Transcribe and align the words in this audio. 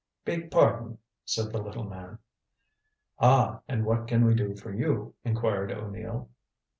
"Beg 0.25 0.49
pardon," 0.49 0.97
said 1.25 1.51
the 1.51 1.61
little 1.61 1.83
man. 1.83 2.17
"Ah, 3.19 3.61
and 3.67 3.85
what 3.85 4.07
can 4.07 4.25
we 4.25 4.33
do 4.33 4.55
for 4.55 4.73
you?" 4.73 5.13
inquired 5.23 5.71
O'Neill. 5.71 6.27